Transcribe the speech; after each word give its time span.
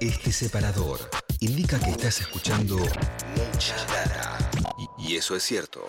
Este 0.00 0.32
separador 0.32 0.98
indica 1.40 1.78
que 1.78 1.90
estás 1.90 2.20
escuchando 2.20 2.76
mucha 2.76 3.76
data. 3.86 4.50
Y, 4.98 5.16
eso 5.16 5.36
es 5.36 5.42
cierto. 5.42 5.84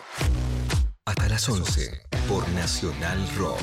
Hasta 1.06 1.30
las 1.30 1.48
11 1.50 2.04
por 2.28 2.48
Nacional 2.50 3.28
Rock. 3.38 3.60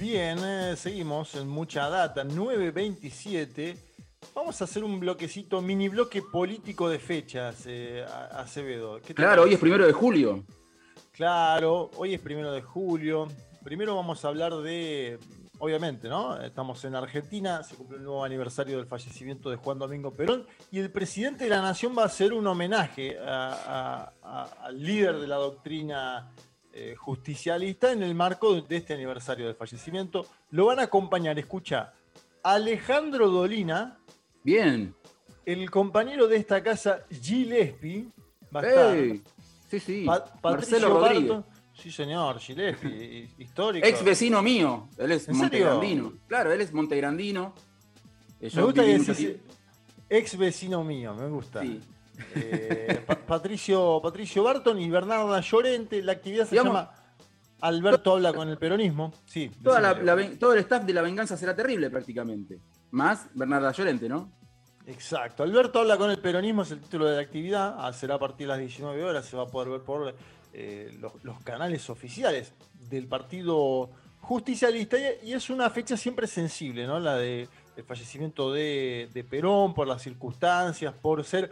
Bien, 0.00 0.38
eh, 0.42 0.74
seguimos 0.76 1.34
en 1.34 1.48
mucha 1.48 1.88
data, 1.88 2.24
9.27. 2.24 3.76
Vamos 4.34 4.60
a 4.60 4.64
hacer 4.64 4.82
un 4.82 4.98
bloquecito, 4.98 5.62
mini 5.62 5.88
bloque 5.88 6.20
político 6.22 6.88
de 6.88 6.98
fechas, 6.98 7.64
eh, 7.66 8.04
Acevedo. 8.32 8.96
¿Qué 9.00 9.08
te 9.08 9.14
Claro, 9.14 9.42
hoy 9.42 9.54
es 9.54 9.60
primero 9.60 9.86
de 9.86 9.92
julio. 9.92 10.44
Claro, 11.12 11.90
hoy 11.96 12.14
es 12.14 12.20
primero 12.20 12.50
de 12.52 12.60
julio. 12.60 13.28
Primero 13.62 13.94
vamos 13.94 14.24
a 14.24 14.28
hablar 14.28 14.52
de, 14.56 15.18
obviamente, 15.60 16.08
¿no? 16.08 16.36
Estamos 16.42 16.84
en 16.84 16.96
Argentina, 16.96 17.62
se 17.62 17.76
cumple 17.76 17.98
el 17.98 18.02
nuevo 18.02 18.24
aniversario 18.24 18.76
del 18.76 18.86
fallecimiento 18.86 19.48
de 19.50 19.56
Juan 19.56 19.78
Domingo 19.78 20.10
Perón 20.12 20.46
y 20.72 20.80
el 20.80 20.90
presidente 20.90 21.44
de 21.44 21.50
la 21.50 21.62
Nación 21.62 21.96
va 21.96 22.02
a 22.02 22.06
hacer 22.06 22.32
un 22.32 22.46
homenaje 22.48 23.16
a- 23.20 23.52
a- 23.54 24.12
a- 24.22 24.66
al 24.66 24.82
líder 24.82 25.18
de 25.20 25.28
la 25.28 25.36
doctrina 25.36 26.30
eh, 26.76 26.96
justicialista 26.96 27.92
en 27.92 28.02
el 28.02 28.16
marco 28.16 28.60
de 28.60 28.76
este 28.76 28.94
aniversario 28.94 29.46
del 29.46 29.54
fallecimiento. 29.54 30.26
Lo 30.50 30.66
van 30.66 30.80
a 30.80 30.82
acompañar, 30.82 31.38
escucha, 31.38 31.92
Alejandro 32.42 33.30
Dolina, 33.30 34.00
Bien. 34.44 34.94
el 35.46 35.70
compañero 35.70 36.28
de 36.28 36.36
esta 36.36 36.62
casa, 36.62 37.00
Gillespie, 37.10 38.06
va 38.54 38.60
a 38.60 38.66
estar. 38.68 38.96
Ey, 38.96 39.22
Sí, 39.70 39.80
sí. 39.80 40.04
Pa- 40.06 40.24
Patricio 40.24 40.78
Marcelo 40.78 40.88
Rodríguez. 41.00 41.28
Barton. 41.30 41.46
Sí, 41.74 41.90
señor, 41.90 42.38
Gillespie, 42.38 43.28
histórico. 43.38 43.84
Ex 43.86 44.04
vecino 44.04 44.40
mío. 44.42 44.88
Él 44.96 45.10
es 45.12 45.28
¿En 45.28 45.34
serio? 45.34 45.66
montegrandino. 45.66 46.12
Claro, 46.28 46.52
él 46.52 46.60
es 46.60 46.72
montegrandino. 46.72 47.54
Eh, 48.40 48.50
Me 48.54 48.62
gusta 48.62 48.84
que 48.84 48.98
decís 48.98 49.28
ex 50.08 50.36
vecino 50.38 50.84
mío, 50.84 51.14
me 51.14 51.28
gusta. 51.28 51.62
Sí. 51.62 51.80
Eh, 52.36 53.02
Pa- 53.06 53.16
Patricio, 53.16 53.98
Patricio 54.00 54.44
Barton 54.44 54.78
y 54.80 54.88
Bernarda 54.88 55.40
Llorente. 55.40 56.00
La 56.02 56.12
actividad 56.12 56.44
se 56.44 56.50
Digamos- 56.52 56.74
llama 56.74 56.92
Alberto 57.60 58.12
habla 58.12 58.32
con 58.32 58.48
el 58.48 58.58
peronismo. 58.58 59.12
Sí, 59.24 59.50
Toda 59.62 59.80
la- 59.80 59.94
la 59.94 60.38
todo 60.38 60.52
el 60.52 60.60
staff 60.60 60.84
de 60.84 60.92
la 60.92 61.02
venganza 61.02 61.36
será 61.36 61.56
terrible 61.56 61.90
prácticamente. 61.90 62.60
Más 62.94 63.26
Bernarda 63.34 63.72
Llorente, 63.72 64.08
¿no? 64.08 64.30
Exacto. 64.86 65.42
Alberto 65.42 65.80
habla 65.80 65.96
con 65.96 66.10
el 66.10 66.18
peronismo, 66.20 66.62
es 66.62 66.70
el 66.70 66.80
título 66.80 67.06
de 67.06 67.16
la 67.16 67.22
actividad. 67.22 67.74
Ah, 67.76 67.92
Será 67.92 68.14
a 68.14 68.18
partir 68.20 68.46
de 68.46 68.52
las 68.52 68.60
19 68.60 69.02
horas. 69.02 69.26
Se 69.26 69.36
va 69.36 69.42
a 69.42 69.46
poder 69.46 69.68
ver 69.68 69.80
por 69.80 70.14
eh, 70.52 70.96
los, 71.00 71.12
canales 71.42 71.90
oficiales 71.90 72.52
del 72.88 73.08
Partido 73.08 73.90
Justicialista. 74.20 74.96
Y, 75.24 75.32
es 75.32 75.50
una 75.50 75.70
fecha 75.70 75.96
siempre 75.96 76.28
sensible, 76.28 76.86
¿no? 76.86 77.00
La 77.00 77.16
de 77.16 77.48
el 77.76 77.82
fallecimiento 77.82 78.52
de, 78.52 79.08
de 79.12 79.24
Perón, 79.24 79.74
por 79.74 79.88
las 79.88 80.00
circunstancias, 80.00 80.94
por 80.94 81.24
ser 81.24 81.50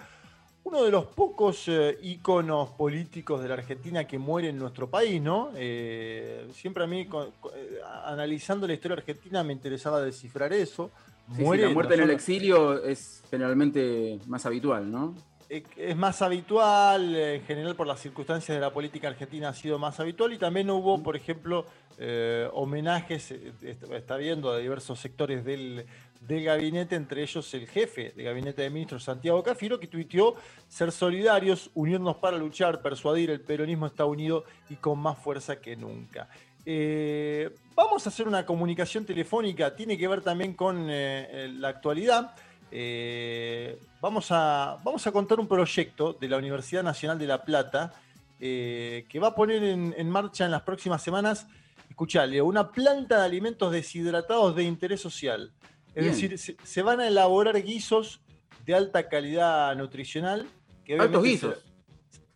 uno 0.63 0.85
de 0.85 0.93
los 0.93 1.07
pocos 1.07 1.65
eh, 1.67 1.99
íconos 2.03 2.71
políticos 2.71 3.43
de 3.43 3.49
la 3.49 3.55
Argentina 3.55 4.07
que 4.07 4.17
muere 4.17 4.51
en 4.51 4.59
nuestro 4.59 4.89
país, 4.89 5.21
¿no? 5.21 5.51
Eh, 5.57 6.49
siempre 6.55 6.85
a 6.85 6.87
mí, 6.87 7.07
con- 7.07 7.33
con- 7.41 7.51
eh, 7.57 7.81
analizando 8.05 8.69
la 8.69 8.75
historia 8.75 8.97
argentina, 8.99 9.43
me 9.43 9.53
interesaba 9.53 10.01
descifrar 10.01 10.53
eso. 10.53 10.93
Sí, 11.31 11.37
sí, 11.37 11.43
Muere 11.43 11.63
la 11.69 11.71
muerte 11.71 11.95
en 11.95 12.01
el 12.03 12.11
exilio 12.11 12.83
es 12.85 13.23
generalmente 13.31 14.19
más 14.27 14.45
habitual, 14.47 14.91
¿no? 14.91 15.15
eh, 15.49 15.63
es 15.77 15.97
más 15.97 16.23
habitual, 16.23 17.15
eh, 17.15 17.37
en 17.37 17.43
general 17.45 17.75
por 17.77 17.87
las 17.87 18.01
circunstancias 18.01 18.57
de 18.57 18.61
la 18.61 18.73
política 18.73 19.09
argentina 19.09 19.51
ha 19.51 19.55
sido 19.55 19.79
más 19.79 20.01
habitual 20.01 20.33
y 20.33 20.39
también 20.39 20.71
hubo, 20.71 21.03
por 21.03 21.15
ejemplo, 21.15 21.67
eh, 21.99 22.49
homenajes, 22.55 23.33
eh, 23.33 23.53
est- 23.63 23.85
está 23.93 24.17
viendo, 24.17 24.53
de 24.55 24.63
diversos 24.63 24.99
sectores 24.99 25.45
del, 25.45 25.85
del 26.23 26.45
gabinete, 26.45 26.97
entre 26.97 27.23
ellos 27.23 27.53
el 27.53 27.67
jefe 27.69 28.13
de 28.17 28.23
gabinete 28.25 28.63
de 28.63 28.71
ministros, 28.71 29.05
Santiago 29.05 29.43
Cafiero, 29.43 29.79
que 29.79 29.87
tuiteó 29.89 30.35
ser 30.69 30.91
solidarios, 30.91 31.71
unirnos 31.75 32.17
para 32.17 32.39
luchar, 32.39 32.81
persuadir, 32.81 33.31
el 33.31 33.41
peronismo 33.43 33.87
está 33.87 34.07
unido 34.07 34.45
y 34.71 34.77
con 34.77 34.99
más 34.99 35.19
fuerza 35.19 35.61
que 35.61 35.77
nunca. 35.77 36.29
Eh, 36.65 37.51
vamos 37.75 38.07
a 38.07 38.11
hacer 38.11 38.29
una 38.29 38.47
comunicación 38.47 39.05
telefónica, 39.05 39.75
tiene 39.75 39.99
que 39.99 40.07
ver 40.09 40.21
también 40.23 40.55
con 40.55 40.89
eh, 40.89 41.29
eh, 41.31 41.49
la 41.59 41.69
actualidad. 41.69 42.35
Eh, 42.71 43.79
vamos, 44.01 44.29
a, 44.31 44.79
vamos 44.83 45.07
a 45.07 45.13
contar 45.13 45.39
un 45.41 45.47
proyecto 45.49 46.13
de 46.15 46.29
la 46.29 46.37
Universidad 46.39 46.83
Nacional 46.83 47.19
de 47.19 47.27
La 47.27 47.43
Plata 47.43 47.93
que 48.39 49.19
va 49.23 49.29
a 49.29 49.35
poner 49.37 49.63
en, 49.63 49.95
en 49.97 50.11
marcha 50.11 50.45
en 50.45 50.51
las 50.51 50.63
próximas 50.63 51.01
semanas, 51.01 51.47
escuchale, 51.89 52.43
una 52.43 52.73
planta 52.73 53.19
de 53.19 53.25
alimentos 53.25 53.71
deshidratados 53.71 54.57
de 54.57 54.65
interés 54.65 55.01
social. 55.01 55.53
Es 55.95 56.03
Bien. 56.03 56.07
decir, 56.13 56.37
se, 56.39 56.57
se 56.65 56.83
van 56.83 56.99
a 56.99 57.07
elaborar 57.07 57.63
guisos 57.63 58.21
de 58.67 58.75
alta 58.75 59.09
calidad 59.09 59.77
nutricional. 59.77 60.49
Que 60.85 60.95
Altos 60.99 61.23
guisos. 61.23 61.55
se- 61.55 61.72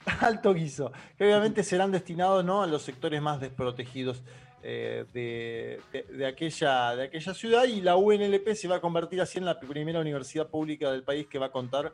alto 0.21 0.55
guiso, 0.55 0.93
que 1.19 1.25
obviamente 1.25 1.63
serán 1.63 1.91
destinados 1.93 2.45
¿no? 2.45 2.63
a 2.63 2.67
los 2.67 2.83
sectores 2.83 3.21
más 3.21 3.41
desprotegidos 3.41 4.23
eh, 4.63 5.05
de, 5.13 5.81
de- 6.13 6.27
aquella, 6.27 6.97
de 6.97 7.05
aquella 7.05 7.35
ciudad 7.35 7.65
y 7.65 7.81
la 7.81 7.97
UNLP 7.97 8.55
se 8.55 8.69
va 8.69 8.77
a 8.77 8.81
convertir 8.81 9.21
así 9.21 9.39
en 9.39 9.45
la 9.45 9.61
primera 9.61 10.01
universidad 10.01 10.49
pública 10.49 10.91
del 10.91 11.03
país 11.03 11.27
que 11.27 11.39
va 11.39 11.47
a 11.47 11.53
contar 11.53 11.93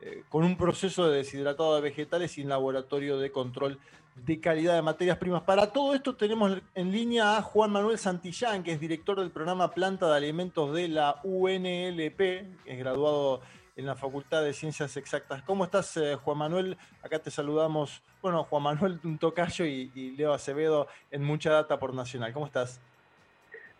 eh, 0.00 0.24
con 0.28 0.44
un 0.44 0.56
proceso 0.56 1.08
de 1.08 1.18
deshidratado 1.18 1.76
de 1.76 1.82
vegetales 1.82 2.36
y 2.36 2.42
un 2.42 2.48
laboratorio 2.48 3.18
de 3.18 3.30
control 3.30 3.78
de 4.16 4.40
calidad 4.40 4.74
de 4.74 4.82
materias 4.82 5.16
primas. 5.18 5.42
Para 5.42 5.72
todo 5.72 5.94
esto 5.94 6.14
tenemos 6.14 6.58
en 6.74 6.92
línea 6.92 7.38
a 7.38 7.42
Juan 7.42 7.70
Manuel 7.70 7.96
Santillán, 7.98 8.62
que 8.62 8.72
es 8.72 8.80
director 8.80 9.18
del 9.18 9.30
programa 9.30 9.70
Planta 9.70 10.08
de 10.10 10.16
Alimentos 10.16 10.74
de 10.74 10.88
la 10.88 11.20
UNLP, 11.22 12.16
que 12.18 12.46
es 12.66 12.78
graduado 12.78 13.40
en 13.76 13.86
la 13.86 13.94
Facultad 13.94 14.42
de 14.42 14.52
Ciencias 14.52 14.96
Exactas. 14.96 15.42
¿Cómo 15.42 15.64
estás, 15.64 15.96
eh, 15.96 16.16
Juan 16.16 16.38
Manuel? 16.38 16.76
Acá 17.02 17.18
te 17.18 17.30
saludamos, 17.30 18.02
bueno, 18.22 18.44
Juan 18.44 18.62
Manuel 18.62 19.00
tocayo 19.20 19.64
y, 19.64 19.90
y 19.94 20.16
Leo 20.16 20.32
Acevedo 20.32 20.86
en 21.10 21.22
Mucha 21.22 21.52
Data 21.52 21.78
por 21.78 21.94
Nacional. 21.94 22.32
¿Cómo 22.32 22.46
estás? 22.46 22.80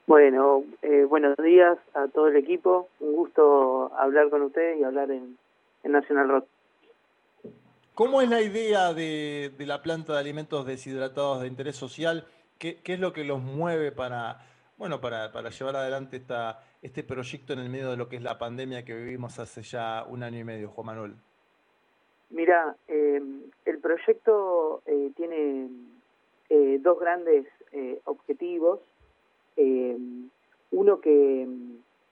Bueno, 0.07 0.65
eh, 0.83 1.05
buenos 1.05 1.37
días 1.37 1.79
a 1.95 2.09
todo 2.09 2.29
el 2.29 2.37
equipo. 2.37 2.89
Un 2.99 3.15
gusto 3.15 3.93
hablar 3.97 4.29
con 4.31 4.43
ustedes 4.43 4.81
y 4.81 4.85
hablar 4.85 5.11
en, 5.11 5.39
en 5.85 5.93
National 5.93 6.29
Rock. 6.29 6.47
¿Cómo 7.95 8.23
es 8.23 8.29
la 8.29 8.41
idea 8.41 8.93
de, 8.95 9.53
de 9.57 9.67
la 9.67 9.83
planta 9.83 10.15
de 10.15 10.19
alimentos 10.19 10.67
deshidratados 10.67 11.43
de 11.43 11.47
interés 11.47 11.77
social? 11.77 12.27
¿Qué, 12.59 12.81
qué 12.83 12.95
es 12.95 13.01
lo 13.01 13.13
que 13.13 13.25
los 13.25 13.41
mueve 13.41 13.93
para, 13.93 14.41
bueno, 14.79 15.01
para, 15.01 15.33
para 15.33 15.51
llevar 15.51 15.77
adelante 15.77 16.17
esta, 16.17 16.61
este 16.83 17.03
proyecto 17.03 17.53
en 17.53 17.59
el 17.61 17.69
medio 17.69 17.91
de 17.91 17.97
lo 17.97 18.09
que 18.09 18.17
es 18.17 18.23
la 18.23 18.39
pandemia 18.39 18.85
que 18.85 18.95
vivimos 18.95 19.39
hace 19.39 19.63
ya 19.63 20.05
un 20.09 20.23
año 20.23 20.39
y 20.39 20.45
medio, 20.45 20.71
Juan 20.71 20.87
Manuel? 20.87 21.15
Mira, 22.31 22.77
eh, 22.89 23.21
el 23.65 23.79
proyecto 23.79 24.83
eh, 24.87 25.11
tiene 25.17 25.69
eh, 26.49 26.79
dos 26.81 26.99
grandes 26.99 27.47
eh, 27.73 28.01
objetivos. 28.05 28.81
Eh, 29.57 29.99
uno 30.71 31.01
que, 31.01 31.49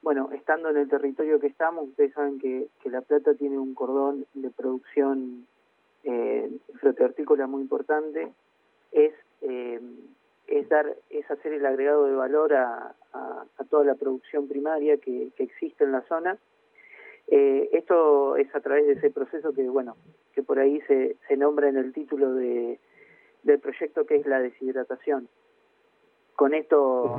bueno, 0.02 0.30
estando 0.32 0.70
en 0.70 0.78
el 0.78 0.88
territorio 0.88 1.40
que 1.40 1.46
estamos, 1.46 1.88
ustedes 1.88 2.12
saben 2.12 2.38
que, 2.38 2.68
La 2.84 3.00
Plata 3.02 3.34
tiene 3.34 3.58
un 3.58 3.74
cordón 3.74 4.26
de 4.34 4.50
producción 4.50 5.46
eh, 6.04 6.50
muy 7.46 7.62
importante, 7.62 8.32
es, 8.92 9.12
es, 10.48 10.68
dar, 10.68 10.96
es 11.10 11.30
hacer 11.30 11.52
el 11.52 11.64
agregado 11.66 12.06
de 12.06 12.14
valor 12.14 12.54
a, 12.54 12.94
a, 13.12 13.44
a 13.56 13.64
toda 13.64 13.84
la 13.84 13.94
producción 13.94 14.48
primaria 14.48 14.96
que, 14.96 15.30
que 15.36 15.44
existe 15.44 15.84
en 15.84 15.92
la 15.92 16.02
zona. 16.02 16.38
Eh, 17.28 17.68
esto 17.72 18.36
es 18.36 18.52
a 18.54 18.60
través 18.60 18.86
de 18.86 18.94
ese 18.94 19.10
proceso 19.10 19.52
que, 19.52 19.68
bueno, 19.68 19.96
que 20.32 20.42
por 20.42 20.58
ahí 20.58 20.80
se, 20.82 21.16
se 21.28 21.36
nombra 21.36 21.68
en 21.68 21.76
el 21.76 21.92
título 21.92 22.32
de, 22.32 22.80
del 23.42 23.60
proyecto 23.60 24.06
que 24.06 24.16
es 24.16 24.26
la 24.26 24.40
deshidratación. 24.40 25.28
Con 26.34 26.54
esto 26.54 27.16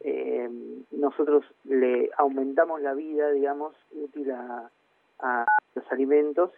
eh, 0.00 0.48
nosotros 0.90 1.44
le 1.64 2.10
aumentamos 2.16 2.80
la 2.80 2.94
vida, 2.94 3.30
digamos, 3.30 3.76
útil 3.92 4.32
a, 4.32 4.70
a 5.20 5.46
los 5.74 5.92
alimentos 5.92 6.50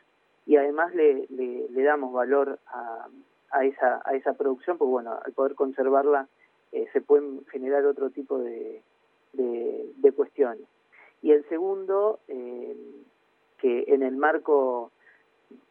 y 0.46 0.56
además 0.56 0.94
le, 0.94 1.26
le, 1.28 1.68
le 1.68 1.82
damos 1.82 2.12
valor 2.12 2.58
a, 2.68 3.08
a, 3.50 3.64
esa, 3.64 4.02
a 4.04 4.14
esa 4.14 4.34
producción, 4.34 4.78
porque 4.78 4.90
bueno, 4.90 5.18
al 5.24 5.32
poder 5.32 5.54
conservarla 5.54 6.28
eh, 6.72 6.86
se 6.92 7.00
pueden 7.00 7.44
generar 7.46 7.84
otro 7.86 8.10
tipo 8.10 8.38
de, 8.38 8.82
de, 9.32 9.90
de 9.96 10.12
cuestiones. 10.12 10.66
Y 11.22 11.32
el 11.32 11.48
segundo, 11.48 12.18
eh, 12.28 12.76
que 13.58 13.84
en 13.88 14.02
el 14.02 14.16
marco 14.16 14.90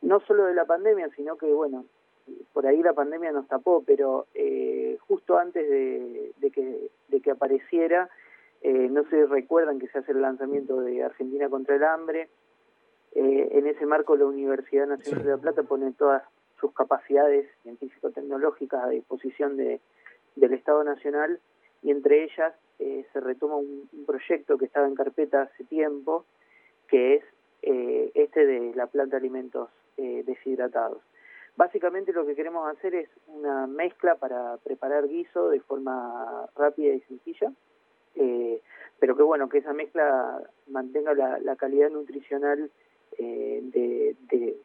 no 0.02 0.20
solo 0.22 0.46
de 0.46 0.54
la 0.54 0.66
pandemia, 0.66 1.10
sino 1.16 1.38
que, 1.38 1.54
bueno, 1.54 1.86
por 2.54 2.66
ahí 2.66 2.82
la 2.82 2.94
pandemia 2.94 3.32
nos 3.32 3.48
tapó, 3.48 3.84
pero 3.86 4.26
eh, 4.34 4.98
justo 5.08 5.38
antes 5.38 5.70
de, 5.70 6.32
de, 6.38 6.52
que, 6.52 6.90
de 7.10 7.22
que 7.22 7.32
apareciera, 7.32 8.10
eh, 8.62 8.88
no 8.90 9.04
se 9.10 9.26
recuerdan 9.26 9.80
que 9.80 9.88
se 9.88 10.00
hace 10.00 10.14
el 10.14 10.22
lanzamiento 10.22 10.82
de 10.82 11.04
Argentina 11.04 11.50
contra 11.50 11.76
el 11.76 11.84
hambre, 11.84 12.30
Eh, 13.18 13.48
en 13.58 13.66
ese 13.66 13.86
marco, 13.86 14.18
la 14.18 14.26
Universidad 14.26 14.88
Nacional 14.88 15.24
de 15.24 15.30
La 15.30 15.38
Plata 15.38 15.64
pone 15.64 15.94
todas 15.94 16.22
sus 16.60 16.74
capacidades 16.74 17.48
científico-tecnológicas 17.64 18.84
a 18.84 18.90
disposición 18.90 19.58
de, 19.58 19.80
del 20.36 20.54
Estado 20.54 20.84
Nacional 20.84 21.40
y 21.82 21.92
entre 21.92 22.24
ellas 22.24 22.54
eh, 22.80 23.06
se 23.14 23.20
retoma 23.20 23.56
un, 23.58 23.90
proyecto 24.06 24.58
que 24.58 24.66
estaba 24.66 24.88
en 24.88 24.96
carpeta 24.96 25.44
hace 25.44 25.64
tiempo, 25.64 26.26
que 26.88 27.16
es 27.16 27.24
eh, 27.62 28.12
este 28.14 28.46
de 28.46 28.74
la 28.76 28.88
planta 28.88 29.16
de 29.16 29.22
alimentos 29.22 29.70
eh, 29.98 30.24
deshidratados. 30.26 31.02
Básicamente 31.58 32.12
lo 32.12 32.26
que 32.26 32.36
queremos 32.36 32.70
hacer 32.76 32.96
es 32.96 33.10
una 33.28 33.66
mezcla 33.66 34.16
para 34.16 34.58
preparar 34.58 35.08
guiso 35.08 35.50
de 35.50 35.62
forma 35.62 36.48
rápida 36.56 36.94
y 36.94 37.00
sencilla, 37.02 37.52
pero 39.00 39.16
que 39.16 39.24
bueno, 39.24 39.50
que 39.50 39.60
esa 39.60 39.74
mezcla 39.74 40.42
mantenga 40.68 41.14
la, 41.14 41.56
calidad 41.56 41.90
nutricional 41.90 42.70
de, 43.18 44.16
de 44.30 44.58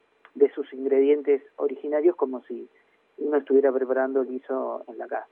sus 0.54 0.72
ingredientes 0.72 1.42
originarios 1.56 2.16
como 2.16 2.42
si 2.44 2.68
uno 3.18 3.36
estuviera 3.36 3.72
preparando 3.72 4.24
guiso 4.24 4.84
en 4.88 4.98
la 4.98 5.06
casa. 5.06 5.28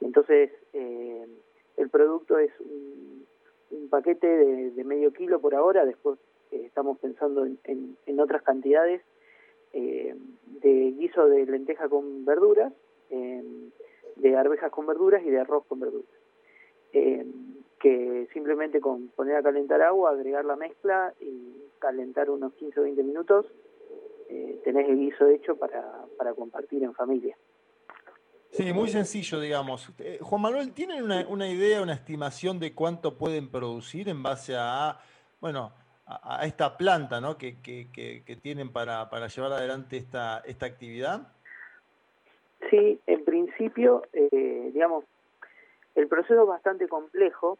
Entonces, 0.00 0.50
eh, 0.72 1.26
el 1.76 1.88
producto 1.88 2.38
es 2.38 2.52
un, 2.60 3.24
paquete 3.90 4.26
de, 4.26 4.84
medio 4.84 5.12
kilo 5.12 5.40
por 5.40 5.54
ahora, 5.54 5.84
después 5.84 6.18
eh, 6.50 6.62
estamos 6.64 6.98
pensando 6.98 7.44
en, 7.44 8.20
otras 8.20 8.42
cantidades, 8.42 9.02
eh, 9.72 10.14
de 10.62 10.94
guiso 10.98 11.26
de 11.26 11.46
lenteja 11.46 11.88
con 11.88 12.24
verduras, 12.24 12.72
de 13.10 14.36
arvejas 14.36 14.70
con 14.70 14.86
verduras 14.86 15.22
y 15.24 15.30
de 15.30 15.40
arroz 15.40 15.64
con 15.66 15.80
verduras. 15.80 16.08
que 16.92 18.28
simplemente 18.32 18.80
con 18.80 19.08
poner 19.08 19.36
a 19.36 19.42
calentar 19.42 19.82
agua, 19.82 20.10
agregar 20.10 20.44
la 20.44 20.56
mezcla 20.56 21.12
y 21.20 21.54
calentar 21.78 22.30
unos 22.30 22.54
15 22.54 22.80
o 22.80 22.82
20 22.84 23.02
minutos, 23.02 23.46
tenés 24.64 24.88
el 24.88 24.98
guiso 24.98 25.28
hecho 25.28 25.56
para, 25.56 25.82
para 26.16 26.34
compartir 26.34 26.82
en 26.82 26.94
familia. 26.94 27.36
Sí, 28.54 28.72
muy 28.72 28.88
sencillo, 28.88 29.40
digamos. 29.40 29.92
Eh, 29.98 30.20
Juan 30.22 30.42
Manuel, 30.42 30.72
¿tienen 30.72 31.02
una, 31.02 31.48
idea, 31.48 31.82
una 31.82 31.94
estimación 31.94 32.60
de 32.60 32.72
cuánto 32.72 33.18
pueden 33.18 33.50
producir 33.50 34.08
en 34.08 34.22
base 34.22 34.54
a, 34.56 35.00
bueno, 35.40 35.72
a, 36.06 36.46
esta 36.46 36.76
planta 36.76 37.20
¿no? 37.20 37.36
que, 37.36 37.60
que, 37.60 38.38
tienen 38.40 38.70
para, 38.70 39.10
para, 39.10 39.26
llevar 39.26 39.54
adelante 39.54 39.96
esta, 39.96 40.40
esta 40.46 40.66
actividad? 40.66 41.32
Sí, 42.70 43.00
en 43.08 43.24
principio, 43.24 44.04
eh, 44.12 44.70
digamos, 44.72 45.04
el 45.96 46.06
proceso 46.06 46.42
es 46.42 46.48
bastante 46.48 46.86
complejo 46.86 47.58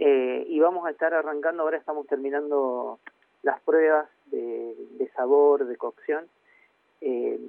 eh, 0.00 0.44
y 0.48 0.58
vamos 0.58 0.88
a 0.88 0.90
estar 0.90 1.14
arrancando, 1.14 1.62
ahora 1.62 1.78
estamos 1.78 2.04
terminando 2.08 2.98
las 3.44 3.60
pruebas 3.60 4.08
de, 4.30 5.10
sabor, 5.14 5.66
de 5.66 5.76
cocción. 5.76 6.26
Eh, 7.00 7.40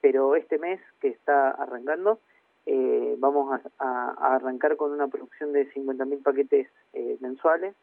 pero 0.00 0.36
este 0.36 0.58
mes 0.58 0.80
que 1.00 1.08
está 1.08 1.50
arrancando 1.50 2.18
eh, 2.70 3.16
vamos 3.18 3.58
a, 3.78 4.34
arrancar 4.34 4.76
con 4.76 4.92
una 4.92 5.08
producción 5.08 5.54
de 5.54 5.72
50.000 5.72 6.22
paquetes 6.22 6.68
eh, 6.92 7.16
mensuales. 7.20 7.74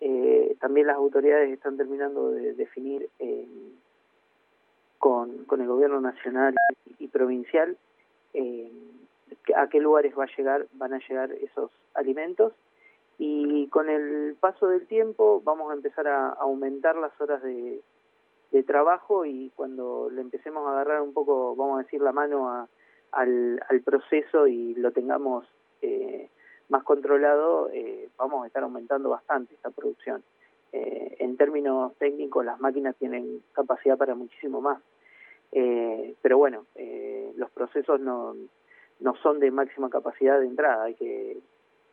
Eh, 0.00 0.56
también 0.60 0.86
las 0.86 0.96
autoridades 0.96 1.52
están 1.52 1.76
terminando 1.76 2.30
de 2.30 2.54
definir 2.54 3.10
con, 4.98 5.44
con, 5.44 5.60
el 5.60 5.66
gobierno 5.66 6.00
nacional 6.00 6.54
y, 6.98 7.08
provincial 7.08 7.76
a 9.54 9.68
qué 9.68 9.80
lugares 9.80 10.18
va 10.18 10.24
a 10.24 10.36
llegar, 10.36 10.66
van 10.72 10.94
a 10.94 11.00
llegar 11.06 11.30
esos 11.32 11.70
alimentos 11.92 12.54
y 13.18 13.66
con 13.68 13.90
el 13.90 14.36
paso 14.38 14.68
del 14.68 14.86
tiempo 14.86 15.42
vamos 15.44 15.70
a 15.70 15.74
empezar 15.74 16.06
a 16.06 16.28
aumentar 16.28 16.96
las 16.96 17.20
horas 17.20 17.42
de, 17.42 17.82
trabajo 18.66 19.24
y 19.24 19.50
cuando 19.56 20.10
le 20.10 20.20
empecemos 20.20 20.66
a 20.66 20.72
agarrar 20.72 21.00
un 21.00 21.14
poco, 21.14 21.56
vamos 21.56 21.78
a 21.78 21.84
decir, 21.84 22.02
la 22.02 22.12
mano 22.12 22.50
a, 22.50 22.68
al, 23.12 23.60
proceso 23.84 24.46
y 24.46 24.74
lo 24.74 24.90
tengamos 24.92 25.46
eh, 25.80 26.28
más 26.68 26.82
controlado, 26.82 27.70
eh, 27.72 28.10
vamos 28.18 28.44
a 28.44 28.46
estar 28.48 28.62
aumentando 28.64 29.08
bastante 29.08 29.54
esta 29.54 29.70
producción. 29.70 30.22
Eh, 30.72 31.16
en 31.20 31.36
términos 31.38 31.94
técnicos, 31.98 32.44
las 32.44 32.60
máquinas 32.60 32.94
tienen 32.96 33.42
capacidad 33.52 33.96
para 33.96 34.14
muchísimo 34.14 34.60
más. 34.60 34.82
pero 35.50 36.36
bueno, 36.36 36.66
los 37.36 37.50
procesos 37.52 38.00
no, 38.00 38.34
no 39.00 39.14
son 39.22 39.38
de 39.40 39.50
máxima 39.50 39.88
capacidad 39.88 40.38
de 40.40 40.46
entrada, 40.46 40.84
hay 40.84 40.94
que 40.94 41.38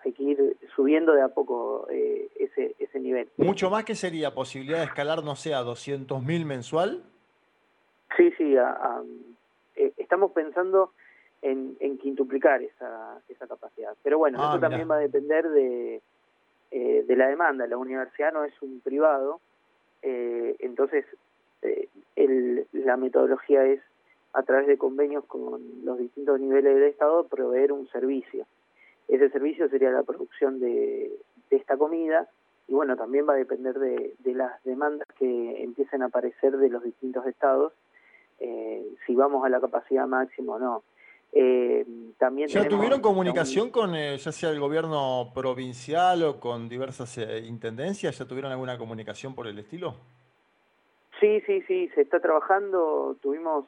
hay 0.06 0.14
que 0.14 0.24
ir 0.24 0.58
subiendo 0.76 1.14
de 1.14 1.22
a 1.22 1.30
poco 1.30 1.88
eh, 1.90 2.30
ese, 2.40 2.76
ese 2.78 3.00
nivel. 3.00 3.28
¿Mucho 3.38 3.70
más 3.70 3.84
que 3.84 3.96
sería 3.96 4.34
posibilidad 4.34 4.80
de 4.80 4.86
escalar, 4.86 5.24
no 5.24 5.36
sé, 5.36 5.54
a 5.54 5.64
200.000 5.64 6.46
mensual? 6.46 7.04
Sí, 8.16 8.32
sí, 8.38 8.56
eh, 9.76 9.92
estamos 9.98 10.32
pensando 10.32 10.92
en, 11.42 11.76
en, 11.80 11.98
quintuplicar 11.98 12.62
esa, 12.62 13.20
esa 13.28 13.48
capacidad. 13.48 13.94
Pero 14.04 14.20
bueno, 14.20 14.38
ah, 14.42 14.52
eso 14.52 14.60
también 14.60 14.90
va 14.90 14.98
a 14.98 15.00
depender 15.00 15.50
de, 15.50 16.02
eh, 16.72 17.04
de 17.06 17.16
la 17.16 17.28
demanda. 17.28 17.66
La 17.68 17.78
universidad 17.78 18.32
no 18.32 18.44
es 18.44 18.54
un 18.62 18.80
privado, 18.82 19.42
entonces 20.04 21.04
el, 22.16 22.68
la 22.74 22.96
metodología 22.96 23.66
es 23.66 23.82
a 24.34 24.44
través 24.44 24.68
de 24.68 24.78
convenios 24.78 25.26
con 25.26 25.60
los 25.84 25.98
distintos 25.98 26.40
niveles 26.40 26.76
del 26.76 26.84
Estado 26.84 27.28
proveer 27.28 27.72
un 27.72 27.88
servicio. 27.88 28.46
Ese 29.08 29.30
servicio 29.30 29.70
sería 29.70 29.92
la 29.92 30.04
producción 30.04 30.60
de, 30.60 31.12
esta 31.50 31.78
comida 31.78 32.28
y 32.68 32.74
bueno, 32.74 32.98
también 32.98 33.28
va 33.30 33.34
a 33.34 33.38
depender 33.38 33.78
de, 33.78 34.16
las 34.34 34.62
demandas 34.64 35.08
que 35.18 35.64
empiecen 35.64 36.02
a 36.02 36.08
aparecer 36.08 36.58
de 36.58 36.70
los 36.70 36.84
distintos 36.84 37.26
estados, 37.28 37.74
eh, 38.40 38.86
si 39.06 39.16
vamos 39.16 39.46
a 39.46 39.50
la 39.50 39.62
capacidad 39.62 40.08
máxima 40.08 40.56
o 40.56 40.60
no. 40.60 40.84
Eh, 41.32 41.86
también 42.18 42.48
¿Ya 42.48 42.68
tuvieron 42.68 43.02
comunicación 43.02 43.70
con 43.70 43.94
eh, 43.94 44.18
ya 44.18 44.32
sea 44.32 44.50
el 44.50 44.60
gobierno 44.60 45.32
provincial 45.34 46.24
o 46.24 46.40
con 46.40 46.68
diversas 46.68 47.18
intendencias? 47.46 48.18
¿Ya 48.18 48.26
tuvieron 48.26 48.52
alguna 48.52 48.78
comunicación 48.78 49.36
por 49.36 49.48
el 49.48 49.60
estilo? 49.60 49.96
Sí, 51.20 51.42
sí, 51.46 51.62
sí, 51.68 51.90
se 51.94 52.02
está 52.02 52.20
trabajando. 52.20 53.18
Tuvimos 53.22 53.66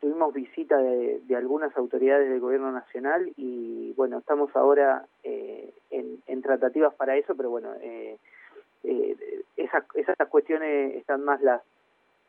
tuvimos 0.00 0.32
visita 0.34 0.76
de, 0.78 1.36
algunas 1.36 1.76
autoridades 1.76 2.28
del 2.28 2.40
gobierno 2.40 2.72
nacional 2.72 3.32
y 3.36 3.92
bueno, 3.94 4.18
estamos 4.18 4.54
ahora 4.54 5.06
eh, 5.22 5.72
en, 5.90 6.42
tratativas 6.42 6.94
para 6.94 7.16
eso, 7.16 7.34
pero 7.34 7.50
bueno, 7.50 7.74
eh, 7.80 8.18
eh, 8.84 9.16
esas, 9.56 9.84
esas 9.94 10.28
cuestiones 10.28 10.94
están 10.94 11.24
más 11.24 11.42
las, 11.42 11.60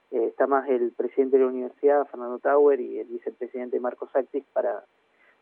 está 0.10 0.48
más 0.48 0.68
el 0.70 0.92
presidente 0.92 1.38
de 1.38 1.44
la 1.44 1.50
universidad, 1.50 2.08
Fernando 2.08 2.40
Tauer, 2.40 2.80
y 2.80 3.00
el 3.00 3.08
vicepresidente 3.08 3.80
Marcos 3.80 4.10
Actis 4.16 4.44
para, 4.54 4.84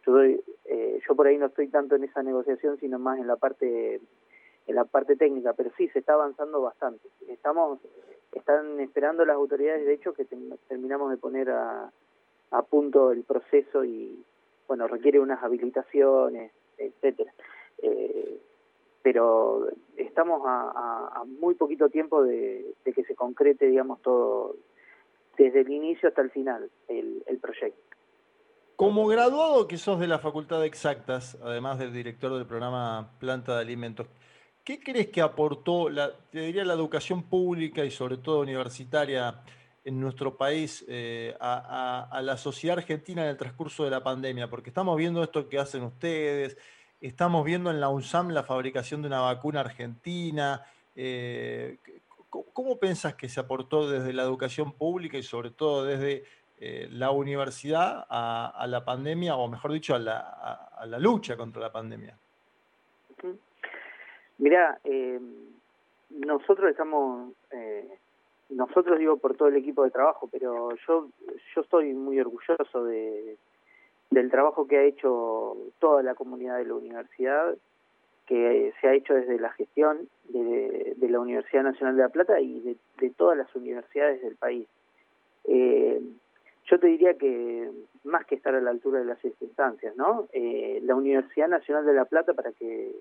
yo, 0.05 0.21
yo 0.25 1.15
por 1.15 1.27
ahí 1.27 1.37
no 1.37 1.45
estoy 1.45 1.69
tanto 1.69 1.95
en 1.95 2.03
esa 2.03 2.21
negociación, 2.21 2.77
sino 2.79 2.99
más 2.99 3.17
en 3.19 3.27
la 3.27 3.37
parte 3.37 4.01
en 4.67 4.75
la 4.75 4.83
parte 4.83 5.15
técnica, 5.15 5.53
pero 5.53 5.71
sí 5.77 5.87
se 5.89 5.99
está 5.99 6.13
avanzando 6.13 6.59
bastante. 6.59 7.07
Estamos 7.27 7.79
están 8.31 8.79
esperando 8.79 9.25
las 9.25 9.35
autoridades, 9.35 9.85
de 9.85 9.93
hecho, 9.93 10.13
que 10.13 10.25
terminamos 10.67 11.09
de 11.09 11.17
poner 11.17 11.49
a, 11.49 11.91
a 12.51 12.61
punto 12.63 13.11
el 13.11 13.23
proceso 13.23 13.83
y, 13.83 14.23
bueno, 14.67 14.87
requiere 14.87 15.19
unas 15.19 15.43
habilitaciones, 15.43 16.51
etcétera. 16.77 17.33
Eh, 17.81 18.39
pero 19.01 19.67
estamos 19.97 20.41
a, 20.45 21.23
muy 21.39 21.53
poquito 21.55 21.89
tiempo 21.89 22.23
de, 22.23 22.73
que 22.83 23.03
se 23.03 23.15
concrete, 23.15 23.67
digamos, 23.67 24.01
todo, 24.01 24.55
desde 25.37 25.61
el 25.61 25.69
inicio 25.69 26.09
hasta 26.09 26.21
el 26.21 26.31
final, 26.31 26.71
el, 26.87 27.23
el 27.27 27.37
proyecto. 27.37 27.79
Como 28.75 29.07
graduado 29.07 29.67
que 29.67 29.77
sos 29.77 29.99
de 29.99 30.07
la 30.07 30.19
Facultad 30.19 30.59
de 30.59 30.67
Exactas, 30.67 31.37
además 31.41 31.79
del 31.79 31.93
director 31.93 32.33
del 32.33 32.45
programa 32.45 33.11
Planta 33.19 33.55
de 33.55 33.61
Alimentos, 33.61 34.07
¿qué 34.65 34.79
crees 34.79 35.07
que 35.11 35.21
aportó, 35.21 35.89
la, 35.89 36.11
te 36.31 36.39
diría, 36.39 36.65
la 36.65 36.73
educación 36.73 37.23
pública 37.23 37.85
y 37.85 37.91
sobre 37.91 38.17
todo 38.17 38.41
universitaria 38.41 39.43
en 39.85 39.99
nuestro 39.99 40.35
país 40.35 40.83
eh, 40.87 41.37
a, 41.39 42.19
la 42.23 42.37
sociedad 42.37 42.79
argentina 42.79 43.23
en 43.23 43.29
el 43.29 43.37
transcurso 43.37 43.85
de 43.85 43.91
la 43.91 44.03
pandemia? 44.03 44.49
Porque 44.49 44.71
estamos 44.71 44.97
viendo 44.97 45.23
esto 45.23 45.47
que 45.47 45.59
hacen 45.59 45.83
ustedes, 45.83 46.57
estamos 46.99 47.45
viendo 47.45 47.69
en 47.69 47.79
la 47.79 47.89
UNSAM 47.89 48.29
la 48.31 48.43
fabricación 48.43 49.03
de 49.03 49.07
una 49.07 49.21
vacuna 49.21 49.61
argentina. 49.61 50.65
Eh, 50.95 51.77
¿Cómo 52.29 52.77
pensás 52.79 53.13
que 53.13 53.29
se 53.29 53.39
aportó 53.39 53.89
desde 53.89 54.11
la 54.11 54.23
educación 54.23 54.73
pública 54.73 55.17
y 55.17 55.23
sobre 55.23 55.51
todo 55.51 55.85
desde 55.85 56.25
eh, 56.59 56.89
la 56.91 57.11
universidad 57.11 58.05
a, 58.09 58.65
la 58.67 58.83
pandemia, 58.83 59.35
o 59.35 59.47
mejor 59.47 59.71
dicho, 59.71 59.93
a 59.95 59.99
la, 59.99 60.99
lucha 60.99 61.37
contra 61.37 61.61
la 61.61 61.71
pandemia? 61.71 62.17
Mira, 64.37 64.79
nosotros 66.09 66.71
estamos 66.71 67.31
nosotros 68.49 68.99
digo 68.99 69.17
por 69.17 69.35
todo 69.35 69.47
el 69.47 69.55
equipo 69.55 69.83
de 69.83 69.91
trabajo, 69.91 70.29
pero 70.31 70.69
yo 70.87 71.09
yo 71.53 71.61
estoy 71.61 71.93
muy 71.93 72.19
orgulloso 72.19 72.83
de 72.85 73.37
del 74.11 74.29
trabajo 74.29 74.67
que 74.67 74.77
ha 74.77 74.83
hecho 74.83 75.57
toda 75.79 76.03
la 76.03 76.15
comunidad 76.15 76.57
de 76.57 76.65
la 76.65 76.75
universidad 76.75 77.55
que 78.25 78.73
se 78.79 78.87
ha 78.87 78.93
hecho 78.93 79.13
desde 79.13 79.39
la 79.39 79.51
gestión 79.51 80.09
de, 80.29 80.95
la 81.09 81.19
Universidad 81.19 81.63
Nacional 81.63 81.95
de 81.95 82.01
La 82.01 82.09
Plata 82.09 82.39
y 82.39 82.59
de, 82.59 83.09
todas 83.11 83.37
las 83.37 83.53
universidades 83.55 84.21
del 84.21 84.35
país. 84.35 84.67
Eh, 85.45 86.01
yo 86.65 86.79
te 86.79 86.87
diría 86.87 87.13
que 87.13 87.69
más 88.03 88.25
que 88.25 88.35
estar 88.35 88.55
a 88.55 88.61
la 88.61 88.71
altura 88.71 88.99
de 88.99 89.05
las 89.05 89.19
circunstancias, 89.19 89.95
¿no? 89.95 90.27
Eh, 90.33 90.79
la 90.83 90.95
Universidad 90.95 91.47
Nacional 91.47 91.85
de 91.85 91.93
La 91.93 92.05
Plata, 92.05 92.33
para 92.33 92.51
que 92.51 92.91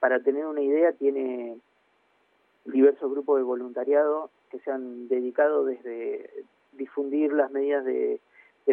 para 0.00 0.20
tener 0.20 0.46
una 0.46 0.62
idea, 0.62 0.92
tiene 0.92 1.58
diversos 2.64 3.10
grupos 3.10 3.38
de 3.38 3.44
voluntariado 3.44 4.30
que 4.50 4.58
se 4.60 4.70
han 4.70 5.08
dedicado 5.08 5.64
desde 5.64 6.30
difundir 6.72 7.32
las 7.32 7.50
medidas 7.50 7.84
de, 7.84 8.20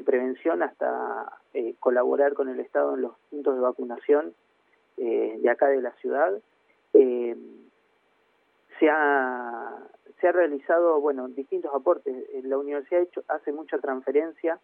prevención 0.05 0.63
hasta 0.63 1.37
eh, 1.53 1.75
colaborar 1.79 2.33
con 2.33 2.47
el 2.47 2.59
Estado 2.61 2.95
en 2.95 3.01
los 3.01 3.13
puntos 3.29 3.55
de 3.55 3.61
vacunación 3.61 4.33
eh, 4.97 5.37
de 5.39 5.49
acá 5.49 5.67
de 5.67 5.81
la 5.81 5.91
ciudad. 5.95 6.39
Eh, 6.93 7.35
se, 8.79 8.89
ha, 8.89 9.77
se 10.19 10.27
ha 10.27 10.31
realizado 10.31 10.99
bueno 11.01 11.27
distintos 11.27 11.71
aportes. 11.75 12.15
La 12.43 12.57
universidad 12.57 13.01
hecho, 13.01 13.23
hace 13.27 13.51
mucha 13.51 13.79
transferencia. 13.79 14.59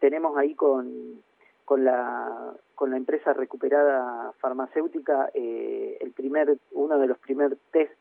tenemos 0.00 0.36
ahí 0.38 0.54
con, 0.54 1.22
con, 1.70 1.84
la, 1.84 2.52
con 2.74 2.90
la 2.90 2.96
empresa 2.96 3.32
recuperada 3.32 4.32
farmacéutica 4.40 5.30
el 5.32 6.10
primer 6.16 6.58
uno 6.72 6.98
de 6.98 7.06
los 7.06 7.16
primeros 7.18 7.60
test 7.70 7.92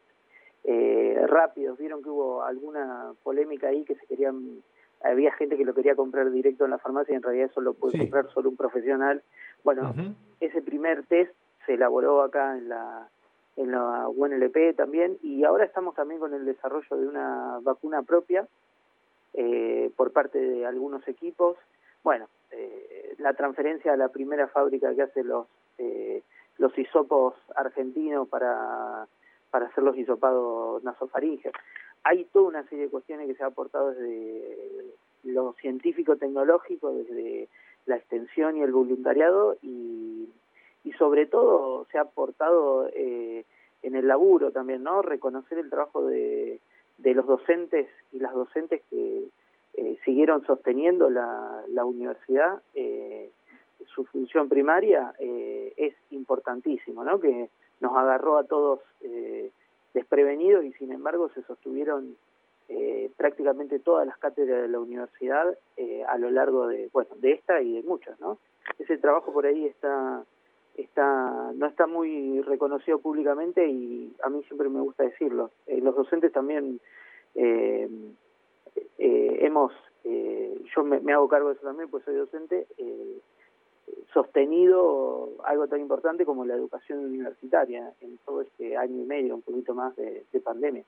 eh, 0.63 1.23
rápidos. 1.27 1.77
Vieron 1.77 2.01
que 2.01 2.09
hubo 2.09 2.41
alguna 2.41 3.13
polémica 3.21 3.67
ahí 3.67 3.83
que 3.83 3.93
se 3.93 4.07
querían, 4.07 4.63
había 5.03 5.31
gente 5.33 5.55
que 5.55 5.65
lo 5.65 5.75
quería 5.75 5.95
comprar 5.95 6.31
directo 6.31 6.65
en 6.65 6.71
la 6.71 6.79
farmacia 6.79 7.13
y 7.13 7.17
en 7.17 7.21
realidad 7.21 7.51
eso 7.51 7.61
lo 7.61 7.75
puede 7.75 7.99
comprar 7.99 8.31
solo 8.33 8.49
un 8.49 8.57
profesional. 8.57 9.21
Bueno, 9.63 9.93
ese 10.39 10.63
primer 10.63 11.05
test 11.05 11.31
se 11.67 11.75
elaboró 11.75 12.23
acá 12.23 12.57
en 12.57 12.69
la 12.69 13.07
en 13.55 13.69
la 13.69 14.07
UNLP 14.07 14.75
también 14.75 15.19
y 15.21 15.43
ahora 15.43 15.65
estamos 15.65 15.93
también 15.93 16.19
con 16.19 16.33
el 16.33 16.43
desarrollo 16.43 16.97
de 16.97 17.07
una 17.07 17.59
vacuna 17.61 18.01
propia 18.01 18.47
eh, 19.35 19.91
por 19.95 20.11
parte 20.11 20.39
de 20.39 20.65
algunos 20.65 21.07
equipos. 21.07 21.55
Bueno, 22.03 22.29
eh, 22.29 22.38
la 23.19 23.33
transferencia 23.33 23.93
a 23.93 23.97
la 23.97 24.09
primera 24.09 24.47
fábrica 24.47 24.93
que 24.95 25.03
hace 25.03 25.23
los 25.23 25.47
eh, 25.77 26.23
los 26.57 26.77
hisopos 26.77 27.35
argentinos 27.55 28.27
para 28.27 29.07
para 29.51 29.67
hacer 29.67 29.83
los 29.83 29.97
hisopados 29.97 30.83
nasofaringeos. 30.83 31.55
Hay 32.03 32.25
toda 32.25 32.47
una 32.47 32.63
serie 32.63 32.85
de 32.85 32.91
cuestiones 32.91 33.27
que 33.27 33.35
se 33.35 33.43
ha 33.43 33.47
aportado 33.47 33.91
desde 33.91 34.95
lo 35.23 35.53
científico-tecnológico, 35.53 36.93
desde 36.93 37.49
la 37.85 37.97
extensión 37.97 38.57
y 38.57 38.61
el 38.61 38.71
voluntariado 38.71 39.57
y, 39.61 40.29
y 40.83 40.91
sobre 40.93 41.25
todo 41.25 41.85
se 41.91 41.97
ha 41.97 42.01
aportado 42.01 42.89
eh, 42.93 43.43
en 43.81 43.95
el 43.95 44.07
laburo 44.07 44.51
también, 44.51 44.83
¿no? 44.83 45.01
Reconocer 45.01 45.57
el 45.57 45.69
trabajo 45.69 46.05
de, 46.05 46.59
de 46.97 47.13
los 47.13 47.25
docentes 47.25 47.87
y 48.11 48.19
las 48.19 48.33
docentes 48.33 48.81
que 48.89 49.27
eh, 49.75 49.97
siguieron 50.03 50.45
sosteniendo 50.45 51.09
la, 51.09 51.63
la 51.69 51.85
universidad, 51.85 52.61
eh, 52.73 53.31
su 53.93 54.05
función 54.05 54.49
primaria 54.49 55.13
es 55.19 55.95
importantísimo, 56.11 57.03
¿no? 57.03 57.19
Que 57.19 57.49
nos 57.79 57.95
agarró 57.95 58.37
a 58.37 58.43
todos 58.43 58.81
eh, 59.01 59.51
desprevenidos 59.93 60.65
y 60.65 60.73
sin 60.73 60.91
embargo 60.91 61.29
se 61.29 61.41
sostuvieron 61.43 62.15
eh, 62.67 63.09
prácticamente 63.17 63.79
todas 63.79 64.05
las 64.05 64.17
cátedras 64.17 64.61
de 64.61 64.67
la 64.67 64.79
universidad 64.79 65.57
eh, 65.77 66.03
a 66.07 66.17
lo 66.17 66.29
largo 66.29 66.67
de 66.67 66.89
bueno 66.93 67.09
de 67.17 67.31
esta 67.33 67.61
y 67.61 67.73
de 67.73 67.83
muchas 67.83 68.19
no 68.19 68.37
ese 68.77 68.97
trabajo 68.97 69.33
por 69.33 69.45
ahí 69.45 69.65
está 69.65 70.23
está 70.75 71.51
no 71.55 71.65
está 71.65 71.87
muy 71.87 72.41
reconocido 72.41 72.99
públicamente 72.99 73.67
y 73.67 74.13
a 74.23 74.29
mí 74.29 74.43
siempre 74.43 74.69
me 74.69 74.81
gusta 74.81 75.03
decirlo 75.03 75.51
los 75.67 75.95
docentes 75.95 76.31
también 76.31 76.79
hemos 78.97 79.71
yo 80.03 80.83
me, 80.83 81.13
hago 81.13 81.27
cargo 81.27 81.49
de 81.49 81.55
eso 81.55 81.63
también 81.63 81.89
pues 81.89 82.03
soy 82.03 82.15
docente 82.15 82.67
sostenido 84.13 85.29
algo 85.45 85.67
tan 85.67 85.81
importante 85.81 86.25
como 86.25 86.45
la 86.45 86.55
educación 86.55 86.99
universitaria 86.99 87.93
en 88.01 88.17
todo 88.25 88.41
este 88.41 88.77
año 88.77 89.01
y 89.01 89.05
medio, 89.05 89.35
un 89.35 89.41
poquito 89.41 89.73
más 89.73 89.95
de, 89.95 90.25
pandemia. 90.43 90.83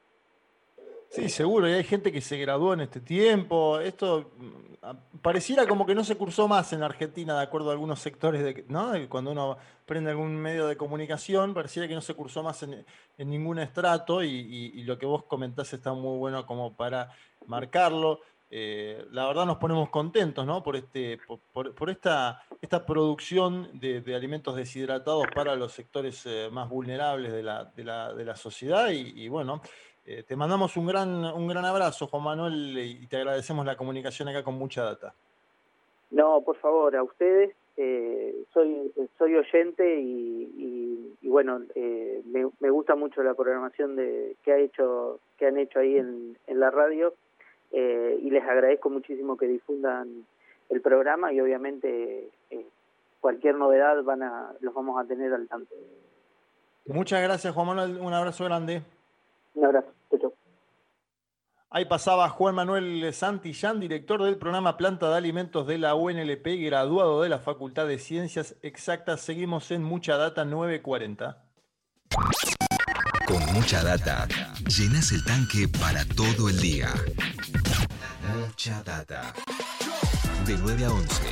Sí, 1.10 1.28
seguro, 1.28 1.68
y 1.68 1.74
hay 1.74 1.84
gente 1.84 2.12
que 2.12 2.22
se 2.22 2.38
graduó 2.38 2.74
en 2.74 2.82
este 2.82 3.02
tiempo. 3.02 3.80
Esto 3.80 4.32
mm, 4.38 5.20
pareciera 5.22 5.68
como 5.68 5.86
que 5.86 5.94
no 5.94 6.06
se 6.06 6.16
cursó 6.16 6.48
más 6.48 6.72
en 6.72 6.84
Argentina, 6.84 7.36
de 7.36 7.44
acuerdo 7.44 7.70
a 7.70 7.74
algunos 7.74 8.00
sectores, 8.00 8.42
de, 8.42 8.64
¿no? 8.70 8.94
Cuando 9.10 9.32
uno 9.32 9.58
prende 9.86 10.12
algún 10.12 10.38
medio 10.38 10.68
de 10.68 10.78
comunicación, 10.78 11.54
pareciera 11.54 11.88
que 11.88 11.96
no 11.96 12.02
se 12.02 12.14
cursó 12.14 12.44
más 12.44 12.64
en, 12.64 12.86
ningún 13.18 13.60
estrato, 13.60 14.24
y, 14.24 14.30
y, 14.30 14.84
lo 14.84 14.98
que 14.98 15.06
vos 15.06 15.24
comentás 15.26 15.74
está 15.74 15.94
muy 15.94 16.18
bueno 16.18 16.46
como 16.46 16.74
para 16.78 17.10
marcarlo. 17.48 18.20
Eh, 18.54 19.06
la 19.12 19.28
verdad 19.28 19.46
nos 19.46 19.58
ponemos 19.58 19.90
contentos 19.90 20.46
¿no? 20.46 20.62
por, 20.62 20.76
este, 20.76 21.18
por, 21.54 21.90
esta, 21.90 22.44
esta 22.62 22.86
producción 22.86 23.70
de, 23.80 24.04
alimentos 24.14 24.58
deshidratados 24.58 25.24
para 25.34 25.56
los 25.56 25.72
sectores 25.72 26.26
eh, 26.26 26.50
más 26.52 26.68
vulnerables 26.68 27.32
de 27.32 27.44
la, 27.44 27.64
de 27.64 27.84
la, 27.86 28.14
de 28.14 28.26
la 28.26 28.36
sociedad 28.36 28.90
y, 28.92 29.30
bueno, 29.30 29.62
eh, 30.06 30.24
te 30.28 30.36
mandamos 30.36 30.76
un 30.76 30.86
gran, 30.86 31.24
un 31.24 31.48
gran 31.48 31.64
abrazo 31.64 32.08
Juan 32.08 32.24
Manuel 32.24 32.78
y 32.78 33.08
te 33.08 33.18
agradecemos 33.18 33.66
la 33.66 33.78
comunicación 33.78 34.28
acá 34.28 34.44
con 34.44 34.56
mucha 34.56 34.84
data. 34.84 35.14
No, 36.10 36.42
por 36.42 36.58
favor, 36.58 36.94
a 36.94 37.04
ustedes. 37.04 37.56
soy 38.54 38.92
soy 39.18 39.36
oyente 39.36 39.98
y, 39.98 41.16
bueno 41.22 41.62
me, 42.26 42.50
me, 42.60 42.70
gusta 42.70 42.96
mucho 42.96 43.24
la 43.24 43.34
programación 43.34 43.96
de 43.96 44.36
que 44.44 44.52
ha 44.52 44.58
hecho 44.58 45.22
que 45.38 45.48
han 45.48 45.58
hecho 45.58 45.80
ahí 45.80 45.96
en, 45.96 46.38
en 46.48 46.60
la 46.60 46.70
radio 46.70 47.14
eh, 47.72 48.20
y 48.22 48.30
les 48.30 48.44
agradezco 48.44 48.90
muchísimo 48.90 49.38
que 49.38 49.48
difundan 49.48 50.26
el 50.70 50.82
programa 50.82 51.34
y 51.34 51.42
obviamente 51.42 52.30
eh, 52.50 52.66
cualquier 53.20 53.56
novedad 53.56 54.04
van 54.04 54.24
a, 54.24 54.54
los 54.62 54.74
vamos 54.74 55.00
a 55.00 55.08
tener 55.08 55.34
al 55.34 55.48
tanto. 55.48 55.74
Muchas 56.86 57.22
gracias 57.22 57.54
Juan 57.54 57.68
Manuel, 57.68 57.98
un 58.00 58.14
abrazo 58.14 58.46
grande. 58.46 58.82
Un 59.54 59.66
abrazo, 59.66 59.92
Ahí 61.74 61.86
pasaba 61.86 62.28
Juan 62.28 62.54
Manuel 62.54 63.14
Santillán, 63.14 63.80
director 63.80 64.22
del 64.22 64.38
programa 64.38 64.76
Planta 64.76 65.10
de 65.10 65.16
Alimentos 65.16 65.66
de 65.68 65.78
la 65.78 65.96
UNLP, 65.96 66.46
graduado 66.66 67.22
de 67.22 67.30
la 67.30 67.40
Facultad 67.40 67.88
de 67.88 67.98
Ciencias 67.98 68.58
Exactas. 68.62 69.22
Seguimos 69.22 69.72
en 69.72 69.82
Mucha 69.82 70.18
Data 70.18 70.44
940. 70.44 71.46
Con 73.26 73.54
mucha 73.54 73.82
data, 73.82 74.28
llenas 74.68 75.14
el 75.14 75.24
tanque 75.24 75.70
para 75.80 76.04
todo 76.04 76.50
el 76.50 76.60
día. 76.60 76.90
Mucha 78.36 78.82
data. 78.84 79.34
De 80.46 80.58
9 80.58 80.86
a 80.86 80.92
11. 80.92 81.32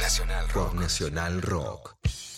Nacional 0.00 0.48
Rock. 0.48 0.74
Nacional 0.74 1.42
Rock. 1.42 2.01